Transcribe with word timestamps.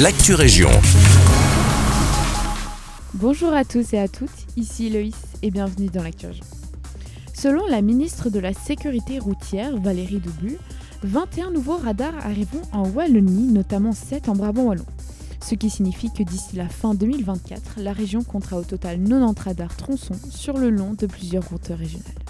l'actu 0.00 0.34
région. 0.34 0.70
Bonjour 3.14 3.52
à 3.52 3.64
tous 3.64 3.94
et 3.94 3.98
à 3.98 4.08
toutes, 4.08 4.28
ici 4.56 4.90
Loïs 4.90 5.14
et 5.42 5.52
bienvenue 5.52 5.86
dans 5.86 6.02
l'actu 6.02 6.26
région. 6.26 6.44
Selon 7.32 7.64
la 7.68 7.80
ministre 7.80 8.28
de 8.28 8.40
la 8.40 8.52
Sécurité 8.52 9.20
routière, 9.20 9.76
Valérie 9.78 10.18
Dubu, 10.18 10.58
21 11.04 11.52
nouveaux 11.52 11.76
radars 11.76 12.26
arriveront 12.26 12.62
en 12.72 12.88
Wallonie, 12.88 13.52
notamment 13.52 13.92
7 13.92 14.28
en 14.28 14.34
Brabant 14.34 14.64
Wallon. 14.64 14.86
Ce 15.40 15.54
qui 15.54 15.70
signifie 15.70 16.10
que 16.12 16.24
d'ici 16.24 16.56
la 16.56 16.68
fin 16.68 16.94
2024, 16.94 17.74
la 17.76 17.92
région 17.92 18.24
comptera 18.24 18.56
au 18.56 18.64
total 18.64 18.98
90 18.98 19.42
radars 19.44 19.76
tronçons 19.76 20.18
sur 20.28 20.58
le 20.58 20.70
long 20.70 20.94
de 20.94 21.06
plusieurs 21.06 21.48
routes 21.48 21.68
régionales. 21.68 22.23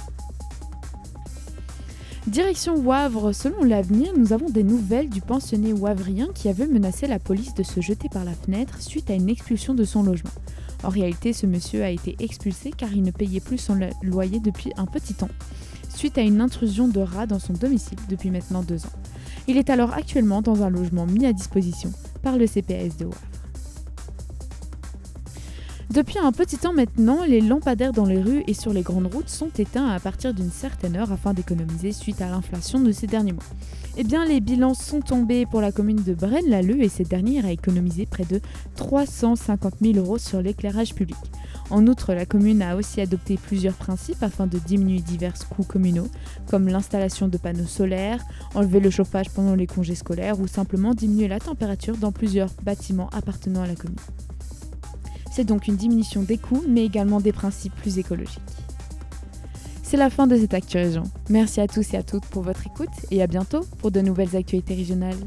Direction 2.26 2.76
Wavre, 2.76 3.34
selon 3.34 3.64
l'avenir, 3.64 4.12
nous 4.16 4.32
avons 4.32 4.48
des 4.48 4.62
nouvelles 4.62 5.10
du 5.10 5.20
pensionné 5.20 5.74
wavrien 5.74 6.28
qui 6.34 6.48
avait 6.48 6.66
menacé 6.66 7.06
la 7.06 7.18
police 7.18 7.52
de 7.52 7.62
se 7.62 7.82
jeter 7.82 8.08
par 8.08 8.24
la 8.24 8.32
fenêtre 8.32 8.80
suite 8.80 9.10
à 9.10 9.14
une 9.14 9.28
expulsion 9.28 9.74
de 9.74 9.84
son 9.84 10.02
logement. 10.02 10.30
En 10.82 10.88
réalité, 10.88 11.34
ce 11.34 11.44
monsieur 11.44 11.84
a 11.84 11.90
été 11.90 12.16
expulsé 12.20 12.70
car 12.74 12.90
il 12.94 13.02
ne 13.02 13.10
payait 13.10 13.40
plus 13.40 13.58
son 13.58 13.78
loyer 14.02 14.40
depuis 14.40 14.72
un 14.78 14.86
petit 14.86 15.12
temps, 15.12 15.28
suite 15.94 16.16
à 16.16 16.22
une 16.22 16.40
intrusion 16.40 16.88
de 16.88 17.00
rats 17.00 17.26
dans 17.26 17.38
son 17.38 17.52
domicile 17.52 17.98
depuis 18.08 18.30
maintenant 18.30 18.62
deux 18.62 18.86
ans. 18.86 18.92
Il 19.46 19.58
est 19.58 19.68
alors 19.68 19.92
actuellement 19.92 20.40
dans 20.40 20.62
un 20.62 20.70
logement 20.70 21.04
mis 21.04 21.26
à 21.26 21.34
disposition 21.34 21.92
par 22.22 22.38
le 22.38 22.46
CPS 22.46 22.96
de 22.96 23.04
Wavre. 23.04 23.20
Depuis 25.94 26.18
un 26.18 26.32
petit 26.32 26.58
temps 26.58 26.72
maintenant, 26.72 27.22
les 27.24 27.40
lampadaires 27.40 27.92
dans 27.92 28.04
les 28.04 28.20
rues 28.20 28.42
et 28.48 28.54
sur 28.54 28.72
les 28.72 28.82
grandes 28.82 29.14
routes 29.14 29.28
sont 29.28 29.50
éteints 29.56 29.86
à 29.86 30.00
partir 30.00 30.34
d'une 30.34 30.50
certaine 30.50 30.96
heure 30.96 31.12
afin 31.12 31.34
d'économiser 31.34 31.92
suite 31.92 32.20
à 32.20 32.28
l'inflation 32.28 32.80
de 32.80 32.90
ces 32.90 33.06
derniers 33.06 33.30
mois. 33.30 33.44
Eh 33.96 34.02
bien, 34.02 34.24
les 34.24 34.40
bilans 34.40 34.74
sont 34.74 35.00
tombés 35.00 35.46
pour 35.46 35.60
la 35.60 35.70
commune 35.70 36.02
de 36.02 36.12
Braine-l'Alleud 36.12 36.82
et 36.82 36.88
cette 36.88 37.06
dernière 37.06 37.46
a 37.46 37.52
économisé 37.52 38.06
près 38.06 38.24
de 38.24 38.40
350 38.74 39.74
000 39.80 39.98
euros 39.98 40.18
sur 40.18 40.42
l'éclairage 40.42 40.96
public. 40.96 41.16
En 41.70 41.86
outre, 41.86 42.12
la 42.12 42.26
commune 42.26 42.62
a 42.62 42.74
aussi 42.74 43.00
adopté 43.00 43.36
plusieurs 43.36 43.74
principes 43.74 44.24
afin 44.24 44.48
de 44.48 44.58
diminuer 44.58 44.98
divers 44.98 45.38
coûts 45.48 45.62
communaux, 45.62 46.08
comme 46.48 46.66
l'installation 46.66 47.28
de 47.28 47.38
panneaux 47.38 47.66
solaires, 47.66 48.24
enlever 48.56 48.80
le 48.80 48.90
chauffage 48.90 49.30
pendant 49.30 49.54
les 49.54 49.68
congés 49.68 49.94
scolaires 49.94 50.40
ou 50.40 50.48
simplement 50.48 50.92
diminuer 50.92 51.28
la 51.28 51.38
température 51.38 51.96
dans 51.96 52.10
plusieurs 52.10 52.50
bâtiments 52.64 53.10
appartenant 53.12 53.62
à 53.62 53.68
la 53.68 53.76
commune. 53.76 53.94
C'est 55.34 55.42
donc 55.42 55.66
une 55.66 55.74
diminution 55.74 56.22
des 56.22 56.38
coûts, 56.38 56.62
mais 56.68 56.84
également 56.84 57.20
des 57.20 57.32
principes 57.32 57.74
plus 57.74 57.98
écologiques. 57.98 58.38
C'est 59.82 59.96
la 59.96 60.08
fin 60.08 60.28
de 60.28 60.36
cette 60.36 60.54
Actu. 60.54 60.78
Merci 61.28 61.60
à 61.60 61.66
tous 61.66 61.92
et 61.92 61.96
à 61.96 62.04
toutes 62.04 62.24
pour 62.26 62.44
votre 62.44 62.64
écoute 62.68 62.94
et 63.10 63.20
à 63.20 63.26
bientôt 63.26 63.62
pour 63.78 63.90
de 63.90 64.00
nouvelles 64.00 64.36
actualités 64.36 64.76
régionales. 64.76 65.18